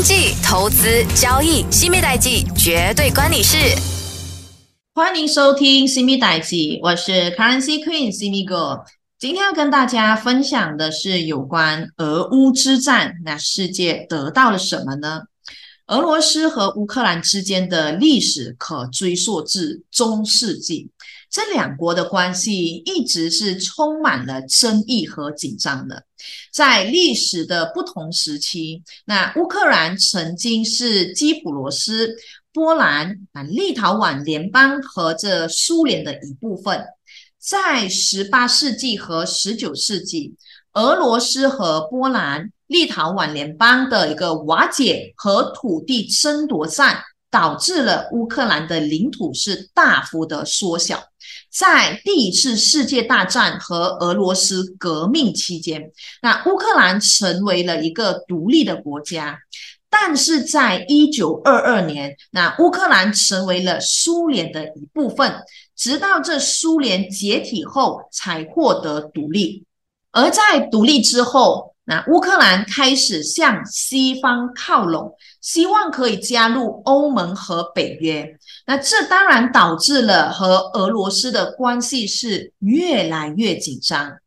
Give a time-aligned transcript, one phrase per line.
[0.00, 3.58] 经济、投资、交易，新米代记绝对关你事。
[4.94, 8.82] 欢迎收听新米代记，我是 Currency Queen 新米哥。
[9.18, 15.24] 今天要跟大家分享的是有关俄乌之战，那世界得到了什么呢？
[15.88, 20.88] 俄罗斯和乌克兰之间的历史可追溯至中世纪。
[21.30, 26.04] 这两国的关系一直是充满了争议和紧张的。
[26.52, 32.16] 在历史的不同时期，那乌克兰曾经是基普罗斯、
[32.52, 36.84] 波兰、啊立陶宛联邦和这苏联的一部分。
[37.38, 40.34] 在十八世纪和十九世纪，
[40.72, 47.02] 俄罗斯和波兰、立陶宛联邦的一个瓦解和土地争夺战。
[47.32, 51.00] 导致了乌克兰的领土是大幅的缩小。
[51.52, 55.90] 在第一次世界大战和俄罗斯革命期间，
[56.22, 59.38] 那乌克兰成为了一个独立的国家。
[59.92, 65.42] 但是在一九二二年，那乌克兰成为了苏联的一部分，
[65.74, 69.64] 直到这苏联解体后才获得独立。
[70.12, 75.12] 而在独立之后，那乌克兰开始向西方靠拢。
[75.40, 84.18] 希望可以加入欧盟和北约，那这当然导致了和俄罗斯的关系是越来越紧张，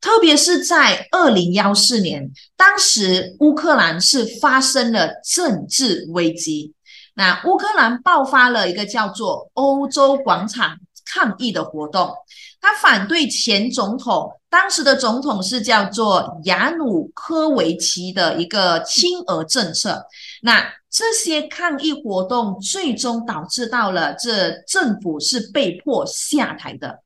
[0.00, 6.72] 特别是在二零幺四年，当时乌克兰是发生了政治危机，
[7.12, 12.14] 那乌克兰爆发了一个叫做欧洲广场抗议的活动，
[12.62, 20.04] 他反对前总统，当时的总统是叫做亚努科维奇的一个亲俄政策。
[20.42, 26.98] 那这些抗议活动最终导致到了这政府是被迫下台的。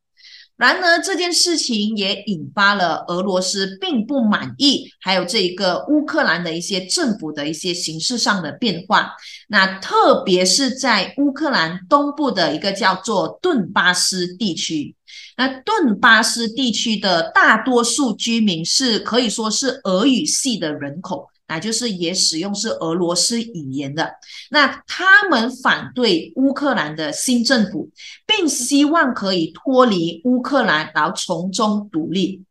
[0.57, 9.13] 然而这件事情也引发了俄罗斯并不满意，还有这一个乌克兰的一些政府的一些形式上的变化。
[9.49, 14.96] 那特别是在乌克兰东部的一个叫做顿巴斯地区，
[15.37, 21.29] 那顿巴斯地区的大多数居民是可以说是俄语系的人口。
[21.49, 24.11] 那就是也使用是俄罗斯语言的，
[24.51, 27.89] 那他们反对乌克兰的新政府，
[28.27, 32.43] 并希望可以脱离乌克兰，然后从中独立。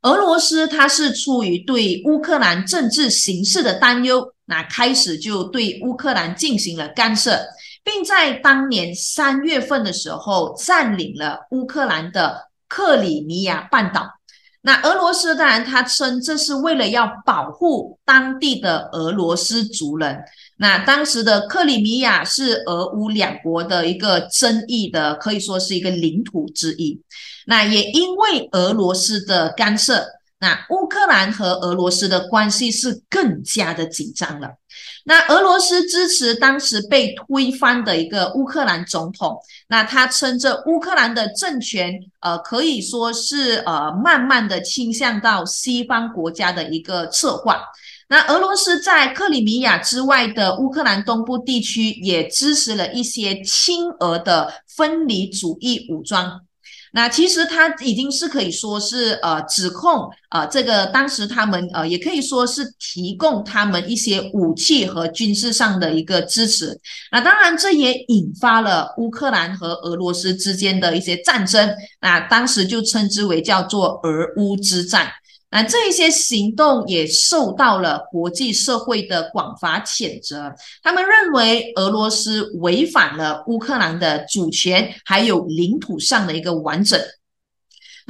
[0.00, 7.38] 俄罗斯它是出于对乌克兰政治形势的担忧，那开始就对乌克兰进行了干涉，
[7.84, 14.14] 并在当年三月份的时候占领了乌克兰的克里米亚半岛。
[14.60, 20.18] 那俄罗斯当然，他称这是为了要保护当地的俄罗斯族人。
[20.56, 27.00] 那当时的克里米亚是俄乌两国的一个争议的，可以说是一个领土之一。
[27.46, 30.04] 那也因为俄罗斯的干涉，
[30.40, 34.48] 那乌克兰和俄罗斯的关系是更加的紧张了。
[35.04, 39.36] 那俄罗斯支持当时被推翻的一个乌克兰总统，
[39.68, 47.62] 那他称这乌克兰的政权，呃，可以说是呃，慢慢的倾向到西方国家的一个策划。
[48.10, 56.42] 那俄罗斯在克里米亚之外的乌克兰东部地区，也支持了一些亲俄的分离主义武装。
[56.92, 66.78] 那其实他已经是可以说是呃指控呃这个当时他们呃也可以说是提供他们一些武器和军事上的一个支持。
[67.12, 71.68] 那当然这也引发了乌克兰和俄罗斯之间的一些战争。
[72.00, 75.08] 那当时就称之为叫做俄乌之战。
[75.50, 87.00] 那这一些行动也受到了国际社会的广泛谴责，他们认为俄罗斯违反了乌克兰的主权，还有领土上的一个完整。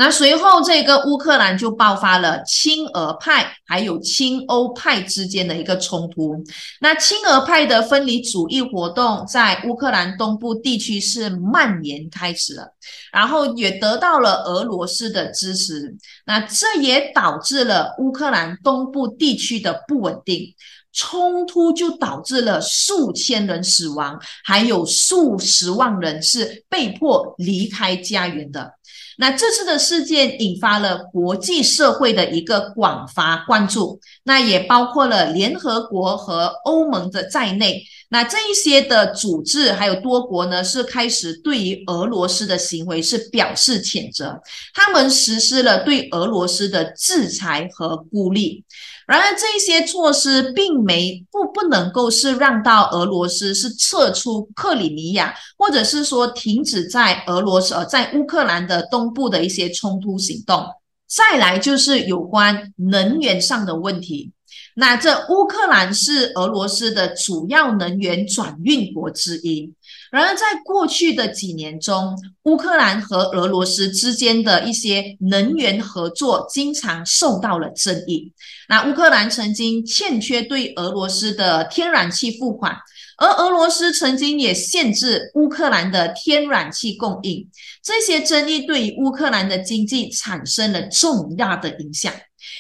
[0.01, 6.41] 那随后，这个乌克兰就爆发了亲俄派还有亲欧派之间的一个冲突。
[6.81, 12.73] 那亲俄派的分离主义活动在乌克兰东部地区是蔓延开始了，
[13.13, 15.97] 然后也得到了俄罗斯的支持。
[16.25, 20.55] 那这也导致了乌克兰东部地区的不稳定
[20.93, 28.78] 冲突，就导致了数千人死亡，还有数十万人是被迫离开家园的。
[29.21, 37.83] 那这次的事件引发了国际社会的一个广泛关注，那也包括了联合国和欧盟的在内。
[38.11, 44.41] 那这一些的组织还有多国呢，是开始对于俄罗斯的行为是表示谴责，
[44.73, 48.65] 他们实施了对俄罗斯的制裁和孤立。
[49.09, 60.63] 然而，这些措施并没不不能够是让到俄罗斯是撤出克里米亚，或者是说停止在俄罗斯呃在乌克兰的东部的一些冲突行动。
[61.09, 64.31] 再来就是有关能源上的问题。
[64.75, 69.73] 那这乌克兰是俄罗斯的主要能源转运国之一。
[70.11, 78.33] 然而，在过去的几年中，乌克兰和俄罗斯之间的一些能源合作经常受到了争议。
[78.69, 82.75] 那乌克兰曾经欠缺对俄罗斯的天然气付款，
[83.19, 87.47] 而俄罗斯曾经也限制乌克兰的天然气供应。
[87.83, 92.13] 这些争议对于乌克兰的经济产生了重大的影响，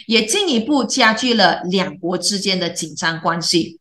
[0.07, 3.78] 也进一步加剧了两国之间的紧张关系。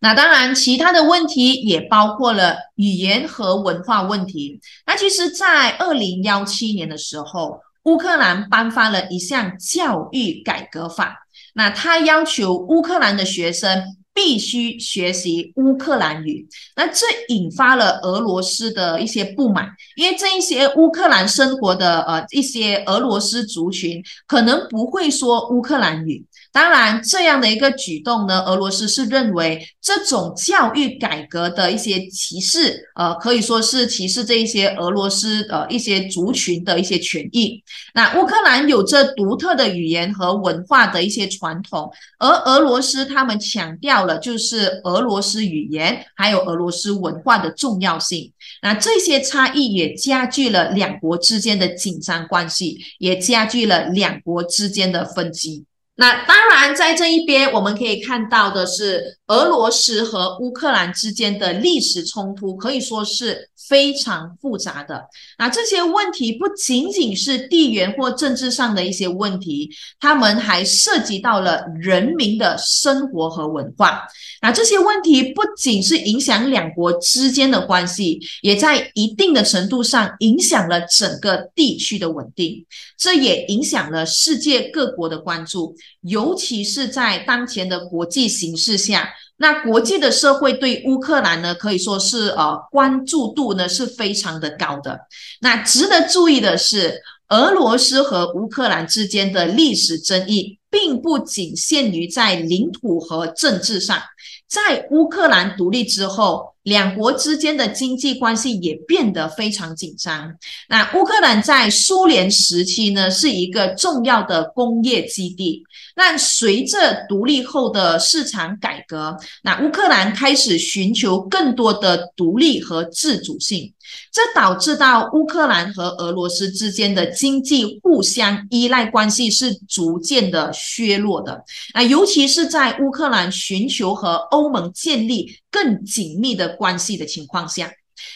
[0.00, 4.60] 那当然，其他的问题也包括了语言和文化问题。
[4.86, 11.18] 那其实，在二零幺七年的时候，乌克兰颁发了一项教育改革法，
[11.54, 13.96] 那他要求乌克兰的学生。
[14.14, 26.26] 必须学习乌克兰语，那这引发了俄罗斯的一些不满，因为这一些乌克兰生活的呃一些俄罗斯族群可能不会说乌克兰语。
[26.58, 37.62] 当然，这样的一个举动呢，俄罗斯是认为这种教育改革的一些歧视，呃，可以说是歧视这一些俄罗斯呃一些族群的一些权益。
[37.94, 41.88] 那乌克兰有着独特的语言和文化的一些传统，
[42.18, 48.32] 而俄罗斯他们强调了就是俄罗斯语言还有俄罗斯文化的重要性。
[48.62, 55.67] 那这些差异也加剧了两国之间的紧张关系，也加剧了两国之间的分歧。
[56.00, 65.08] 那当然，在这一边我们可以看到的是，俄罗斯和乌克兰之间的历史冲突可以说是非常复杂的。
[65.40, 74.06] 那这些问题不仅仅是地缘或政治上的一些问题，他们还涉及到了人民的生活和文化。
[74.40, 82.64] 那这些问题不仅是影响两国之间的关系，也在一定的程度上影响了整个地区的稳定。
[82.96, 85.74] 这也影响了世界各国的关注。
[86.02, 95.00] 尤其是在当前的国际形势下，那国际的社会对乌克兰呢，可以说是呃关注度呢是非常的高的。
[95.40, 104.00] 那值得注意的是，俄罗斯和乌克兰之间的历史争议，并不仅限于在领土和政治上。
[104.48, 110.34] 在乌克兰独立之后，两国之间的经济关系也变得非常紧张。
[110.68, 115.64] 那乌克兰在苏联时期呢，是一个重要的工业基地。
[115.96, 123.72] 那随着独立后的市场改革，那乌克兰开始寻求更多的独立和自主性，
[124.12, 131.44] 这导致到乌克兰和俄罗斯之间的经济互相依赖关系是逐渐的削弱的。
[131.72, 137.72] 啊，尤其是在乌克兰寻求和欧盟建立更紧密的关系的情况下。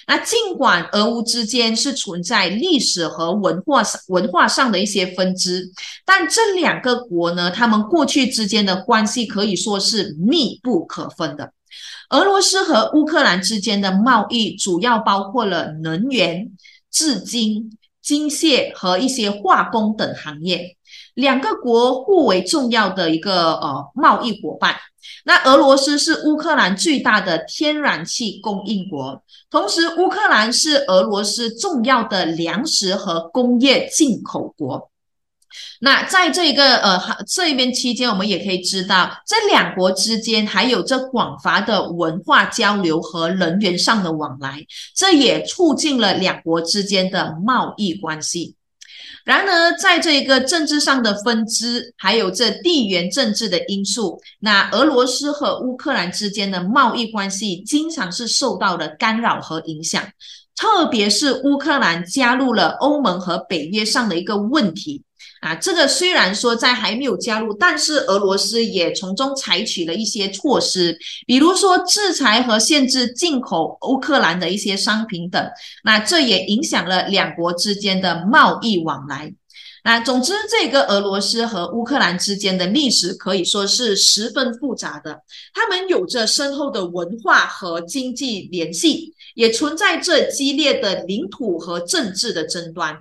[0.07, 5.73] 那尽管俄乌之间是存在历史和文化上文化上的一些分支，
[6.05, 11.53] 但这两个国呢，他们过去之间的关系可以说是密不可分的。
[12.13, 16.53] 俄罗斯和乌克兰之间的贸易主要包括了能源、
[16.91, 20.77] 制金、机械和一些化工等行业，
[21.15, 24.77] 两个国互为重要的一个呃贸易伙伴。
[25.25, 34.92] 那俄罗斯是乌克兰最大的天然气供应国，同时乌克兰是俄罗斯重要的粮食和工业进口国。
[35.81, 48.55] 那在这个呃这一边期间，我们也可以知道，这两国之间还有着广泛的文化交流和人员上的往来，这也促进了两国之间的贸易关系。
[49.25, 60.03] 然而，在这一个政治上的分支，还有这地缘政治的因素，那俄罗斯和乌克兰之间的贸易关系经常是受到了干扰和影响，
[60.57, 65.05] 特别是乌克兰加入了欧盟和北约上的一个问题。
[65.43, 70.97] 啊，这个虽然说在还没有加入，但是俄罗斯也从中采取了一些措施，
[71.27, 75.45] 比如说制裁和限制进口乌克兰的一些商品等。
[75.83, 79.35] 那这也影响了两国之间的贸易往来。
[79.83, 85.23] 那总之，这个俄罗斯和乌克兰之间的历史可以说是十分复杂的，
[85.53, 92.97] 他们有着深厚的文化和经济联系，也存在着激烈的领土和政治的争端。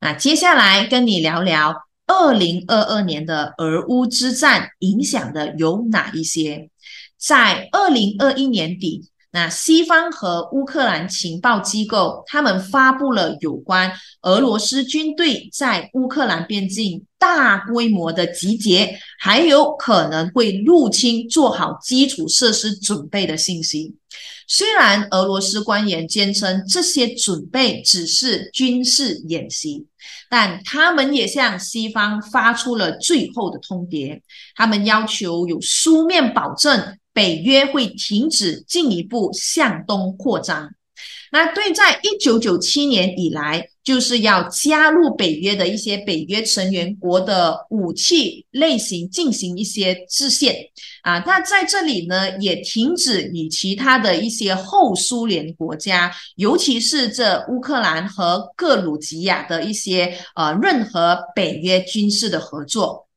[0.00, 1.74] 那接下来跟你聊聊
[2.06, 6.70] 二零二二年的俄乌之战影响的有哪一些？
[7.18, 23.96] 在二零二一年底，那西方和乌克兰情报机构他们发布了有关俄罗斯军队在乌克兰边境大规模的集结，还有可能会入侵做好基础设施准备的信息。
[24.46, 29.86] 虽然俄罗斯官员坚称这些准备只是军事演习，
[30.30, 34.22] 但他们也向西方发出了最后的通牒，
[34.54, 40.70] 他们要求有书面保证，北约会停止进一步向东扩张。
[41.32, 43.68] 那对在一九九七年以来。
[43.84, 50.54] 就是要加入北约的一些北约成员国的武器类型进行一些制限
[51.00, 63.08] 啊，那在这里呢，也停止与其他的一些后苏联国家，尤其是这乌克兰和格鲁吉亚的一些呃任何北约军事的合作。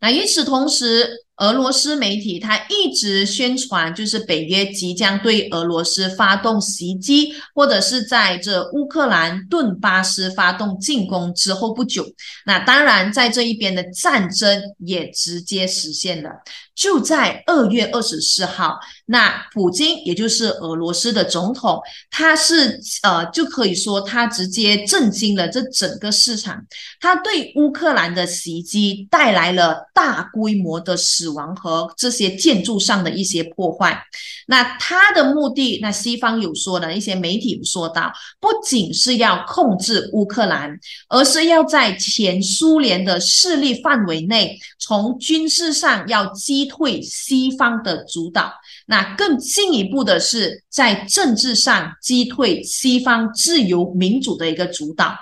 [0.00, 12.06] 那与此同时，俄罗斯媒体它一直宣传，就是北约即将对俄罗斯发动袭击，或者是在这乌克兰顿巴斯发动进攻之后不久，
[12.46, 16.30] 那当然在这一边的战争也直接实现了。
[16.74, 26.64] 就在二月二十四号，那普京也就是俄罗斯的总统，他是呃就可以说他直接震惊了这整个市场，
[27.00, 34.04] 他对乌克兰的袭击带来了大规模的死亡和这些建筑上的一些破坏。
[34.46, 40.78] 那他的目的，那西方有说的一些媒体有说到，不仅是要控制乌克兰，
[41.08, 48.52] 而是要在前苏联的势力范围内，从军事上要击退西方的主导。
[48.86, 55.16] 那更进一步的是，在政治上击退西方自由民主的一个主导。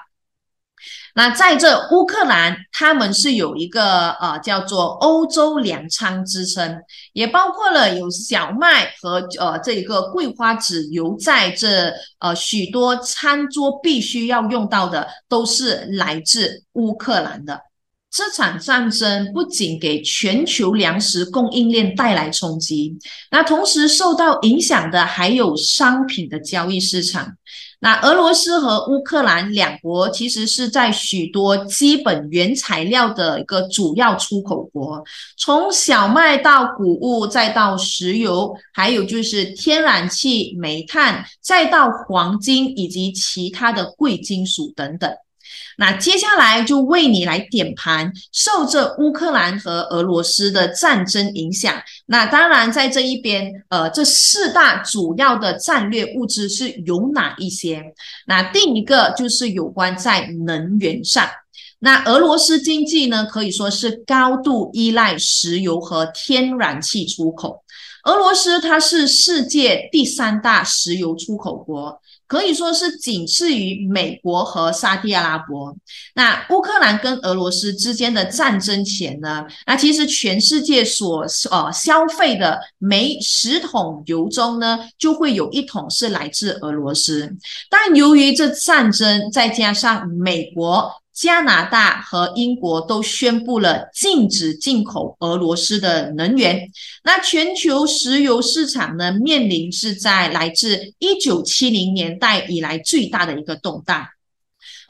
[1.14, 6.78] 那在这乌克兰，他们是有一个呃叫做欧洲粮仓之称，
[7.12, 17.60] 也包括了有小麦和呃这个桂花籽油，在这呃许多餐桌必须要用到的，都是来自乌克兰的。
[18.10, 22.94] 这场战争不仅给全球粮食供应链带来冲击，
[23.30, 27.36] 那同时受到影响的还有商品的交易市场。
[27.84, 35.04] 那俄罗斯和乌克兰两国其实是在许多基本原材料的一个主要出口国，
[35.36, 45.12] 从小麦到谷物，再到石油，还有就是天然气、煤炭，再到黄金以及其他的贵金属等等。
[45.78, 51.74] 那接下来就为你来点盘，受这乌克兰和俄罗斯的战争影响，
[52.06, 57.82] 那当然在这一边，呃，这四大主要的战略物资是有哪一些？
[58.26, 61.28] 那第一个就是有关在能源上，
[61.78, 67.62] 那俄罗斯经济呢可以说是高度依赖石油和天然气出口，
[68.04, 72.00] 俄罗斯它是世界第三大石油出口国。
[72.28, 75.76] 可以说是仅次于美国和沙特阿拉伯。
[76.14, 79.44] 那乌克兰跟俄罗斯之间的战争前呢？
[79.66, 87.30] 那其实全世界所呃消费的每十桶油中呢，就会有一桶是来自俄罗斯。
[87.68, 90.90] 但由于这战争，再加上美国。
[91.12, 96.70] 加拿大和英国都宣布了禁止进口俄罗斯的能源，
[97.04, 104.06] 那全球石油市场呢，面临是在来自一九七零年代以来最大的一个动荡。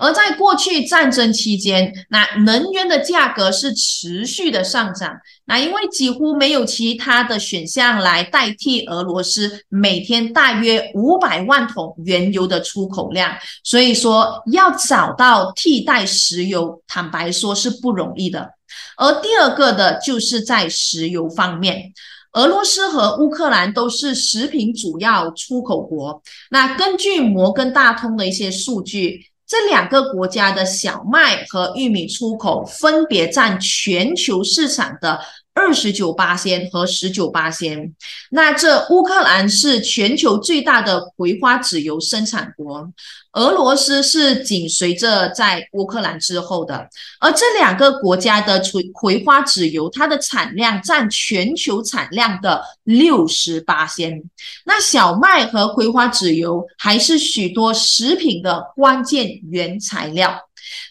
[0.02, 5.16] 而在过去战争期间，那能源的价格是持续的上涨。
[5.44, 13.32] 那因为几乎没有其他的选项来代替俄罗斯每天大约五百万桶原油的出口量，
[13.62, 18.50] 所以说要找到替代石油，坦白说是不容易的。
[18.96, 21.92] 而第二个的就是在石油方面，
[22.32, 26.20] 俄罗斯和乌克兰都是食品主要出口国。
[26.50, 29.28] 那根据摩根大通的一些数据。
[29.52, 35.20] 这两个国家的小麦和玉米出口分别占全球市场的
[35.54, 37.94] 二十九八仙和十九八仙。
[38.30, 42.90] 那这乌克兰是全球最大的葵花籽油生产国。
[43.32, 54.22] 俄罗斯是紧随着在乌克兰之后的，而这两个国家的葵葵花籽油，它的产量占全球产量的六十八仙。
[54.66, 60.38] 那小麦和葵花籽油还是许多食品的关键原材料。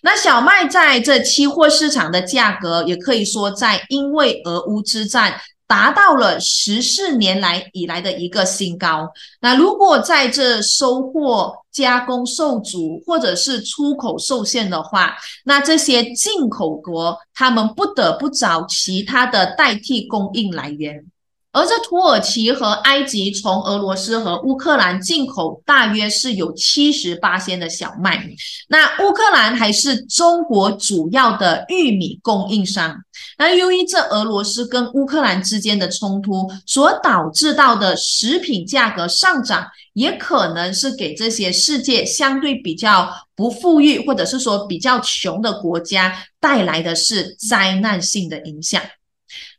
[0.02, 5.40] 那小麦在这期货市场的价格，也可以说在因为俄乌之战。
[5.68, 9.10] 达到了十四年来以来的一个新高。
[9.40, 21.06] 那如果在这收获加工受阻，或者是出口受限的话，那这些进口国他们不得不找其他的代替供应来源。
[21.53, 28.25] 而这土耳其和埃及从俄罗斯和乌克兰进口大约是有七十八仙的小麦，
[28.70, 32.96] 那乌克兰还是中国主要的玉米供应商。
[33.38, 48.81] 那由于这俄罗斯跟乌克兰之间的冲突所导致到的食品价格上涨，也可能是给这些世界相对比较不富裕或者是说比较穷的国家带来的是灾难性的影响。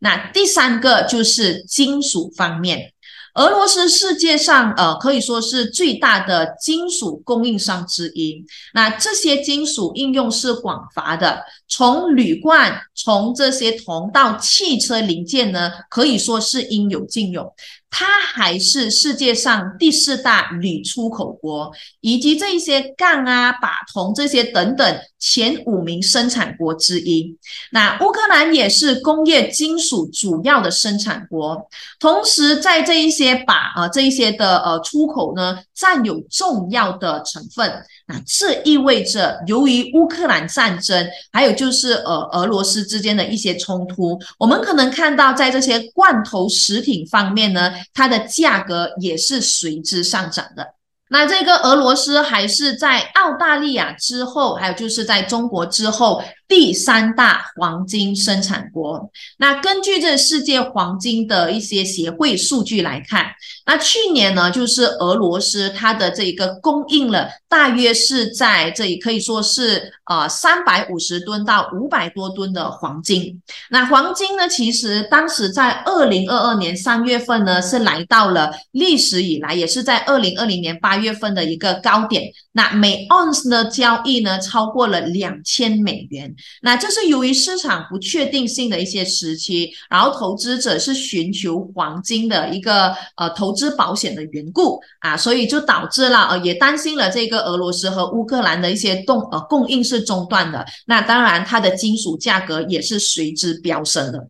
[0.00, 2.93] 那第三个就是金属方面，
[3.35, 8.45] 俄罗斯世界上呃可以说是最大的金属供应商之一。
[8.75, 11.43] 那这些金属应用是广泛的，
[11.75, 17.50] 从铝罐，从这些铜到汽车零件呢，可以说是应有尽有。
[17.95, 27.37] 它还是世界上第四大铝出口国，以及这一些钢啊、把、铜这些等等前五名生产国之一。
[27.71, 31.69] 那乌克兰也是工业金属主要的生产国，
[32.00, 37.83] 同时在这一些把啊这一些的呃出口呢，占有重要的成分。
[38.06, 50.66] 那这意味着，由于乌克兰战争，还有就是呃俄罗斯之间的一些冲突，我们可能看到在这些罐头食品方面呢，它的价格也是随之上涨的。
[51.11, 56.23] 那这个俄罗斯还是在澳大利亚之后，还有就是在中国之后。
[56.49, 59.11] 第三大黄金生产国。
[59.38, 63.26] 那根据这世界黄金的一些协会数据来看，
[63.64, 73.40] 那去年呢，就是俄罗斯它的这一个供应了大约是在这里可以说是呃三百五十吨到五百多吨的黄金。
[73.70, 82.30] 那黄金呢，其实当时在二零二二年三月份呢，是来到了历史以来也是在二零二零年八月份的一个高点。
[82.54, 86.32] 那每盎司的交易呢，超过了两千美元。
[86.62, 104.29] 那这是由于市场不确定性的一些时期，然后投资者是寻求黄金的一个呃投资保险的缘故啊，所以就导致了呃也担心了这个俄罗斯和乌克兰的一些动呃供应是中断的，那当然它的金属价格也是随之飙升的。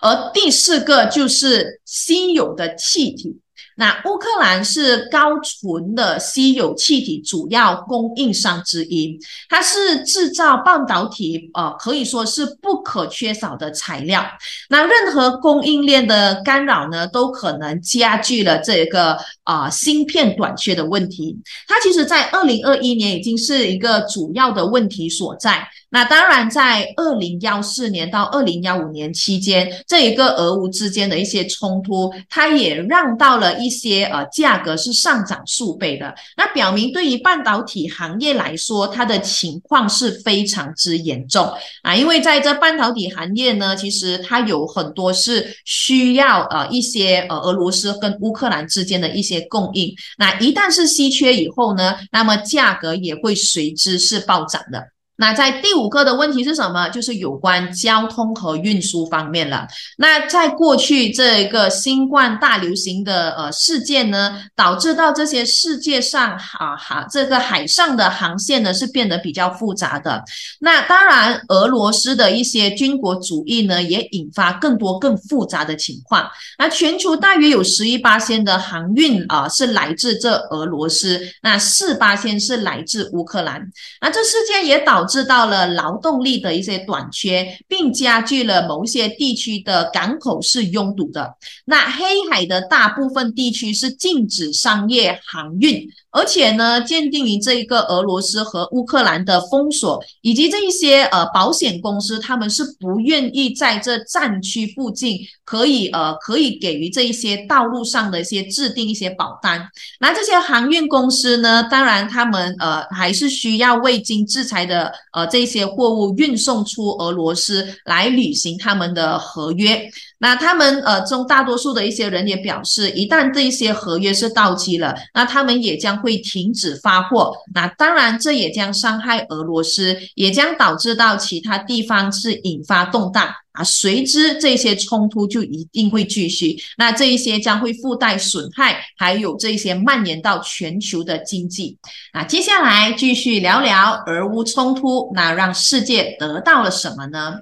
[0.00, 3.38] 而第四个就是稀有的气体。
[3.76, 9.18] 那乌克兰是高纯的稀有气体主要供应商之一，
[9.48, 14.24] 它是制造半导体呃可以说是不可缺少的材料。
[14.68, 21.36] 那任何供应链的干扰呢，都可能加剧了这个啊芯片短缺的问题。
[21.68, 25.68] 它其实，在二零二一年已经是一个主要的问题所在。
[25.96, 36.14] 那当然，在二零幺四年到二零幺五年期间，这一个俄乌之间的一些冲突，它也让到了一些呃价格是上涨数倍的。
[36.36, 41.96] 那表明对于半导体行业来说，它的情况是非常之严重啊！
[41.96, 49.94] 因为在这半导体行业呢，其实它有很多是需要呃一些呃俄罗斯跟乌克兰之间的一些供应。
[50.18, 54.95] 那一旦是稀缺以后呢，那么价格也会随之是暴涨的。
[55.16, 56.88] 那在第五个的问题是什么？
[56.90, 59.66] 就是有关交通和运输方面了。
[59.96, 70.22] 那在过去这个新冠大流行的呃事件呢，导致到这些世界上啊哈这个海上的航线呢是变得比较复杂的。
[70.60, 76.28] 那当然，俄罗斯的一些军国主义呢也引发更多更复杂的情况。
[76.58, 83.66] 那全球大约有十一八千的航运啊是来自这俄罗斯，那四八千是来自乌克兰。
[84.02, 91.34] 那这事件也导致到了劳动力的一些短缺，并加剧了某些地区的港口是拥堵的。
[91.64, 95.88] 那黑海的大部分地区是禁止商业航运。
[96.10, 109.68] 而且呢，鉴定于这一个俄罗斯和乌克兰的封锁，以及这一些呃保险公司，他们是不愿意在这战区附近可以呃可以给予这一些道路上的一些制定一些保单。
[110.00, 119.90] 那这些航运公司呢，当然他们呃还是需要未经制裁的呃这些货物运送出俄罗斯来履行他们的合约。
[120.18, 127.34] 那他们呃中大多数的一些人也表示，一旦这一些合约是到期了，那他们也将会停止发货。
[127.54, 133.28] 那当然，这也将伤害俄罗斯，也将导致到其他地方是引发动荡。
[133.56, 141.78] 啊，随之这些冲突就一定会继续，那这一些将会附带损害，还有这些蔓延到全球的经济。
[142.12, 147.36] 那接下来继续聊聊俄乌冲突，那让世界得到了什么呢？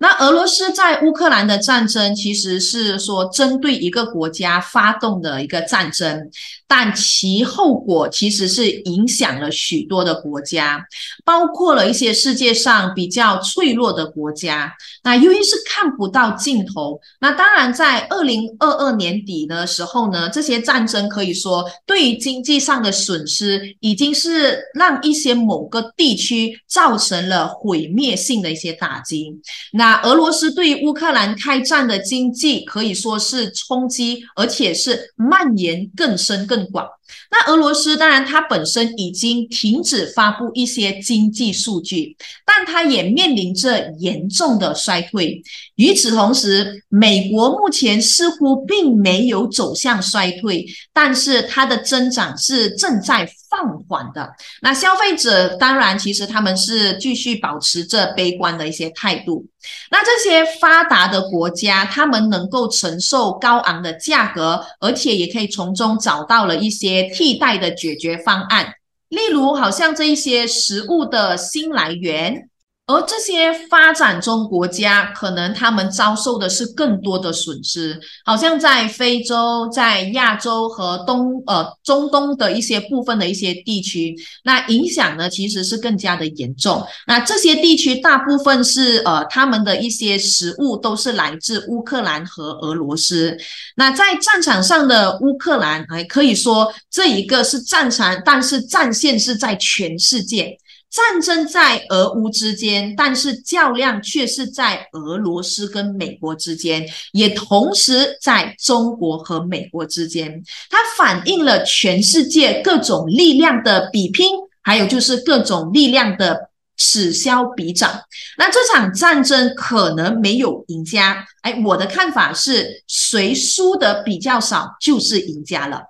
[0.00, 6.30] 那俄罗斯在乌克兰的战争其实是说针对一个国家发动的一个战争，
[6.66, 10.86] 但其后果其实是影响了许多的国家，
[11.24, 14.72] 包括了一些世界上比较脆弱的国家。
[15.02, 17.00] 那由于是看不到尽头。
[17.20, 29.32] 那当然，在二零二二年底的时候呢，这些战争可以说对于经济上的损失，已经是让一些某个地区造成了毁灭性的一些打击。
[29.72, 36.86] 那俄罗斯对于乌克兰开战的经济可以说是冲击，而且是蔓延更深更广。
[37.30, 45.42] 那俄罗斯当然，它本身已经停止发布一些经济数据，但它也面临着严重的衰退。
[45.78, 54.28] 与此同时，美国目前似乎并没有走向衰退，但是它的增长是正在放缓的。
[54.60, 59.46] 那消费者当然，其实他们是继续保持着悲观的一些态度。
[59.92, 68.74] 那这些发达的国家，他们能够承受高昂的价格，而且也可以从中找到了一些替代的解决方案，
[69.10, 72.48] 例如好像这一些食物的新来源。
[72.88, 86.82] 而这些发展中国家，可能他们遭受的是更多的损失，好像在非洲、在亚洲和东呃中东的一些部分的一些地区，那影响呢其实是更加的严重。
[87.06, 93.36] 那这些地区大部分是呃他们的一些食物都是来自乌克兰和俄罗斯。
[93.76, 100.56] 那在战场上的乌克兰，还可以说这一个是战场，但是战线是在全世界。
[100.90, 110.42] 战争在俄乌之间，但是较量却是在俄罗斯跟美国之间，也同时在中国和美国之间。
[110.70, 114.30] 它反映了全世界各种力量的比拼，
[114.62, 118.00] 还有就是各种力量的此消彼长。
[118.38, 125.82] 那这场战争可能没有赢家，哎，我的看法是谁输的比较少就是赢家了。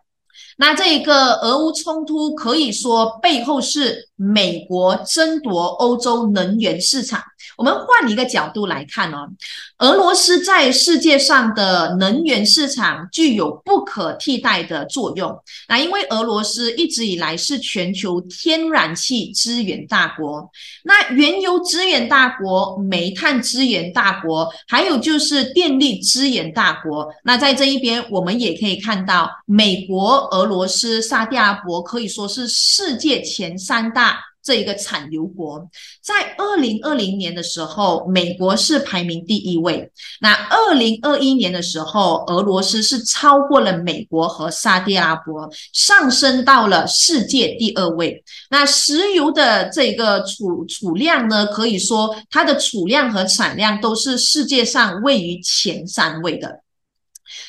[0.61, 7.23] 那这一个俄乌冲突可以说背后是美国争夺欧洲能源市场。
[7.57, 9.29] 我们换一个角度来看哦，
[9.79, 15.37] 俄罗斯在世界上的能源市场具有不可替代的作用。
[15.69, 20.51] 那因为俄罗斯一直以来是全球天然气资源大国，
[20.85, 27.09] 那原油资源大国、煤炭资源大国，还有就是电力资源大国。
[27.25, 34.19] 那在这一边，我们也可以看到，美国、俄罗斯、沙特阿拉伯可以说是世界前三大。
[34.49, 35.69] 这一个产油国，
[36.01, 39.93] 在二零二零年的时候，美国是排名第一位。
[40.23, 48.25] 那二零二一年的时候，俄罗斯是超过了美国和沙特阿拉伯，上升到了世界第二位。
[48.49, 56.63] 那石油的这个储储量呢，可以说它的储量和产量都是世界上位于前三位的。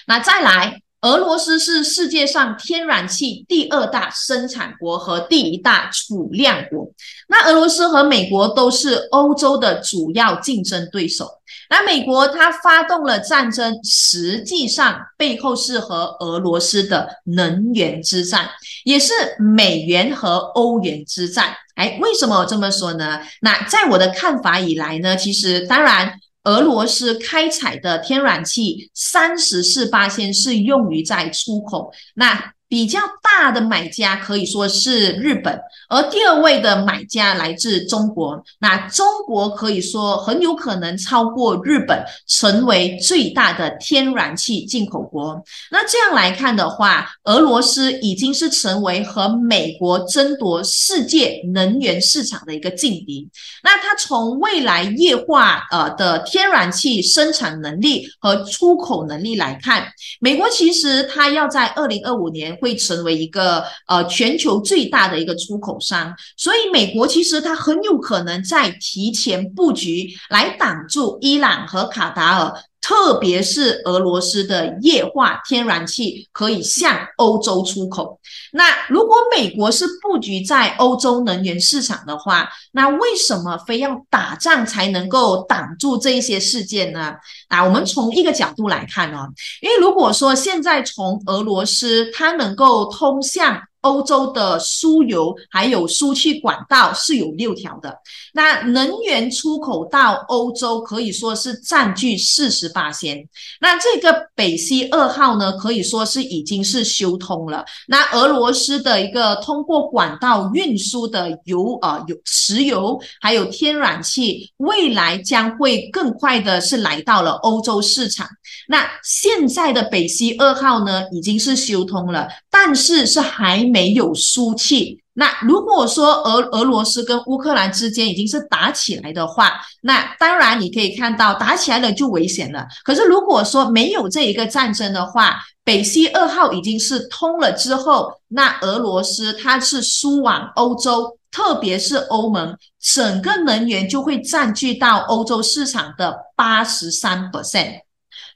[0.05, 0.81] 那再来。
[1.01, 6.91] 俄罗斯是世界上天然气第二大生产国和第一大储量国。
[7.29, 11.29] 那俄罗斯和美国都是欧洲的主要竞争对手。
[11.69, 18.49] 那美国它发动了战争，实际上背后是和俄罗斯的能源之战，
[18.83, 21.55] 也是美元和欧元之战。
[21.75, 23.21] 哎，为什么我这么说呢？
[23.41, 26.11] 那在我的看法以来呢，其实当然。
[26.49, 32.53] 俄罗斯开采的天然气三十四八先是用于在出口，那。
[32.69, 38.41] 比较大的买家可以说是日本，而第二位的买家来自中国。
[38.59, 45.43] 那中国可以说很有可能超过日本，成为最大的天然气进口国。
[45.71, 53.27] 那这样来看的话，俄罗斯已经是成为和美国争夺世界能源市场的一个劲敌。
[53.63, 59.87] 那它从未来液化呃的天然气生产能力和出口能力来看，
[60.19, 62.58] 美国其实它要在二零二五年。
[62.59, 72.53] 会成为一个呃全球最大的一个出口商，所以美国其实它很有可能在提前布局来挡住伊朗和卡达尔，
[72.89, 78.19] 特别是俄罗斯的液化天然气可以向欧洲出口。
[78.51, 87.13] 那如果美国是布局在欧洲能源市场的话，那为什么非要打仗才能够挡住这一些事件呢？
[87.47, 89.27] 啊，我们从一个角度来看哦，
[89.61, 93.61] 因为如果说现在从俄罗斯它能够通向。
[93.81, 97.95] 欧洲的输油还有输气管道是有六条的，
[98.33, 103.27] 那能源出口到欧洲可以说是占据四十八先。
[103.61, 107.63] 那这个北溪二号呢，可以说是已经是修通了。
[107.87, 118.27] 那俄罗斯的一个通过管道运输的油啊，有石油还有天然气，未来将会更快的是来到了欧洲市场。
[118.71, 125.01] 那现在的北溪二号呢，已经是修通了，但是是还没有输气。
[125.13, 132.67] 那如果说俄俄罗斯跟乌克兰之间已经是打起来的话，那当然你可以看到打起来了就危险了。
[132.83, 147.79] 可是如果说没有这一个战争的话，北溪二号已经是通了之后，那俄罗斯它是输往欧洲，特别是欧盟，整个能源就会占据到欧洲市场的八十三 percent。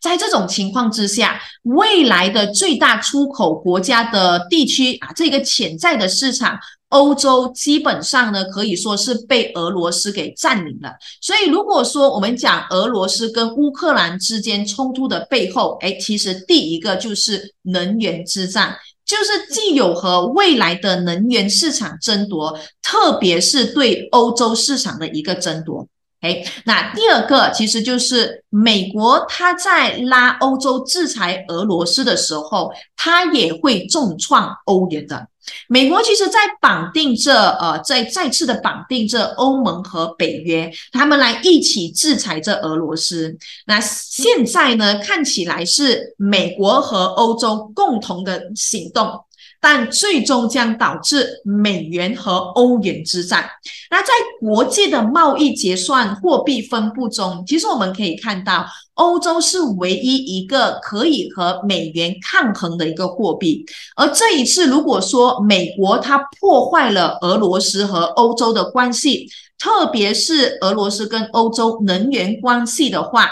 [0.04, 10.92] 在这种情况之下，未来的最大出口国家的地区啊，这个潜在的市场，欧洲基本上呢可以说是被俄罗斯给占领了。
[11.22, 25.88] 所以，如果说我们讲俄罗斯跟乌克兰之间冲突的背后，哎，其实第一个就是能源之战，就是既有和未来的能源市场争夺，特别是对欧洲市场的一个争夺。
[26.24, 35.28] 哎，那第二个其实就是美国，他在拉欧洲制裁俄罗斯的时候，他也会重创欧元的。
[35.68, 43.38] 美国其实，在绑定这呃，在再次的绑定这欧盟和北约，他们来一起制裁这俄罗斯。
[43.66, 49.20] 那现在呢，看起来是美国和欧洲共同的行动。
[49.64, 53.50] 但最终将导致美元和欧元之战。
[53.90, 54.10] 那在
[54.42, 63.66] 国际的贸易结算货币分布中，其实我们可以看到，欧洲是唯一一个可以和美元抗衡的一个货币。
[63.96, 73.30] 而这一次，如果说美国它破坏了俄罗斯和欧洲的关系，特别是俄罗斯跟欧洲能源关系的话，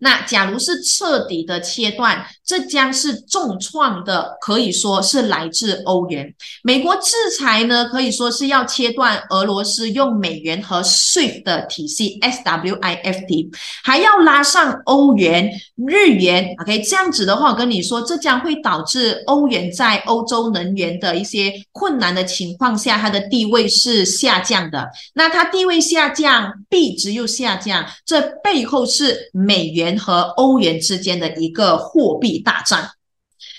[0.00, 6.34] 那假如是彻底的切断，这将是重创的，可以说是来自欧元。
[6.62, 13.50] 美国制裁呢，可以说是要切断俄罗斯用美元和 SWIFT 的体系 （SWIFT），
[13.82, 16.54] 还要拉上欧元、日元。
[16.60, 24.88] OK，这样子的话，我跟你说，这将会导致欧元在欧洲能源的一些困难的情况下，它的地位是下降的。
[25.14, 29.96] 那它地位下降，币值又下降，这背后是美元。
[29.98, 32.90] 和欧元之间的一个货币大战。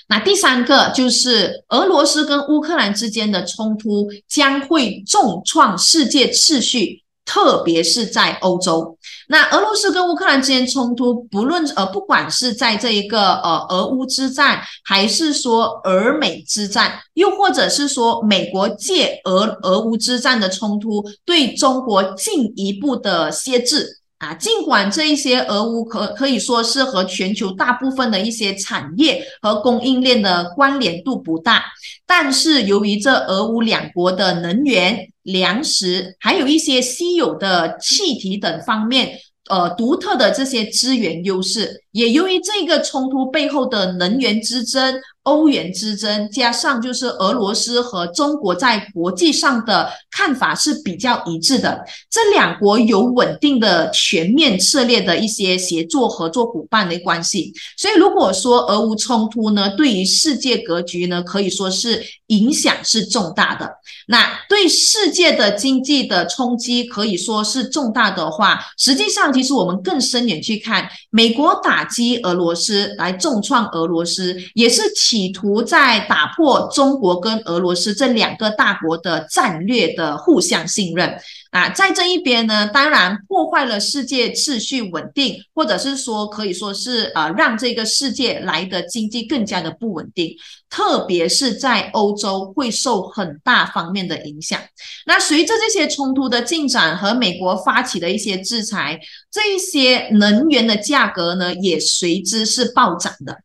[0.07, 8.97] 那第三个就是俄罗斯跟乌克兰之间的冲突将会重创世界秩序，特别是在欧洲。
[9.27, 23.99] 那俄罗斯跟乌克兰之间冲突，不论呃不管是在这一个呃俄乌之战，还是说俄美之战，又或者是说美国借俄俄乌之战的冲突对中国进一步的挟制。
[24.17, 31.63] 啊，尽管这一些俄乌可可以说是和全球大部分的一些产业和供应链的关联度不大，
[32.05, 39.19] 但是由于这俄乌两国的能源、粮食，还有一些稀有的气体等方面。
[39.49, 57.53] 呃，独特的这些资源优势，也由于这个冲突背后的能源之争、欧元之争，加上就是俄罗斯和中国在国际上的看法是比较一致的，这两国有稳定的全面策略的一些协作合作伙伴的关系。
[57.75, 63.69] 所以，如果说俄乌冲突呢，对于世界格局呢，可以说是影响是重大的。
[64.07, 69.27] 那对世界的经济的冲击可以说是重大的话，实际上。
[69.37, 81.19] 其实我们更深远去看，美国打击俄罗斯来重创俄罗斯，也是企图在打破中国跟俄罗斯这两个大国的战略的互相信任。
[81.57, 90.35] 啊，在这一边呢，当然破坏了世界秩序稳定，或者是说可以说是呃，让这个世界来的经济更加的不稳定，
[90.69, 94.61] 特别是在欧洲会受很大方面的影响。
[95.07, 98.99] 那随着这些冲突的进展和美国发起的一些制裁，
[99.31, 103.35] 这一些能源的价格呢也随之是暴涨的。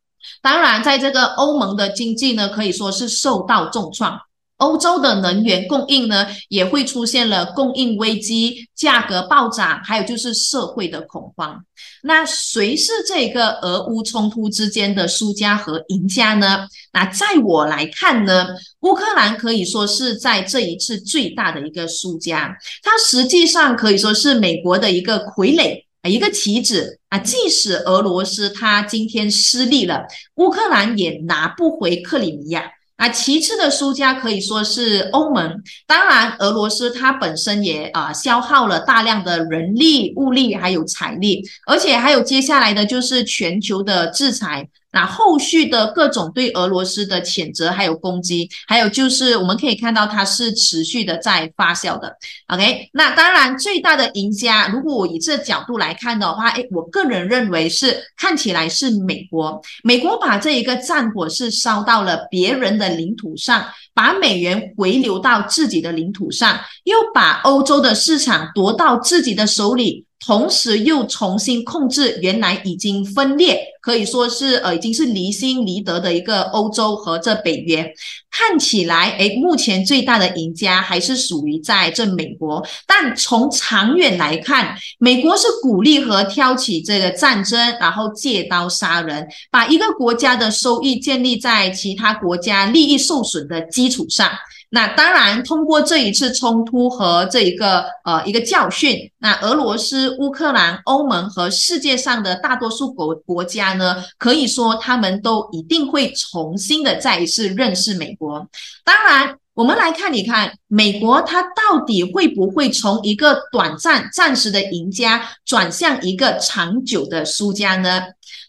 [0.42, 4.20] 当然，在这个欧盟的经济呢，可以说是受到重创。
[4.62, 11.64] 欧洲的能源供应呢，也会出现了供应危机、价格暴涨，还有就是社会的恐慌。
[12.05, 16.66] 那谁是这个俄乌冲突之间的输家和赢家呢？
[16.92, 18.46] 那在我来看呢，
[18.83, 22.57] 乌克兰可以说是在这一次最大的一个输家。
[22.85, 27.18] 它实际上可以说是美国的一个傀儡，一个棋子啊。
[27.18, 32.70] 即使俄罗斯它今天失利了，乌克兰也拿不回克里米亚。
[33.03, 52.16] 啊，其次的输家可以说是欧盟，当然俄罗斯它本身也啊消耗了大量的人力、物力还有财力，而且还有接下来的就是全球的制裁，那后续的各种对俄罗斯的谴责还有攻击，还有就是我们可以看到它是持续的在发酵的。
[52.48, 63.66] OK，那当然最大的赢家，如果我以这角度来看的话，哎，我个人认为是看起来是美国，美国把这一个战火是烧到了别人的领土上。
[63.94, 70.07] 把美元回流到自己的领土上，又把欧洲的市场夺到自己的手里。
[70.25, 77.93] 同时又重新控制原来已经分裂，可以说是呃已经是离心离德的一个欧洲和这北约，
[78.31, 82.65] 看起来诶，目前最大的赢家还是属于在这美国。
[82.87, 94.31] 但从长远来看，美国是鼓励和挑起这个战争，然后借刀杀人，把一个国家的收益建立在其他国家利益受损的基础上。
[94.75, 108.49] 那当然，通过这一次冲突和这一个呃一个教训，那俄罗斯、乌克兰、欧盟和世界上的大多数国国家呢，可以说他们都一定会重新的再一次认识美国。
[108.83, 118.01] 当然，我们来看一看美国它到底会不会从一个短暂、暂时的赢家转向一个长久的输家呢？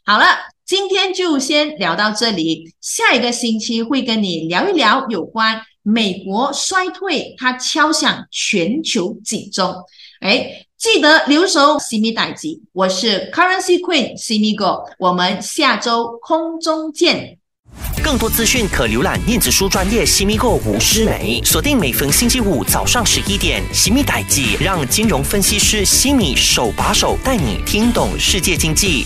[0.06, 0.26] 好了，
[0.66, 5.62] 今天就先聊到这里，下一个星期会跟你聊一聊有关。
[5.84, 9.76] 美国衰退，它敲响全球警钟。
[10.22, 17.38] 哎，记得留守西米代吉，我是 Currency Queen 西米哥，我们下周空中见。
[18.02, 29.06] 更多资讯可浏览电子书专业西米哥吴诗梅，锁定每逢星期五早上十一点，西米代吉让金融分析师西米手把手带你听懂世界经济。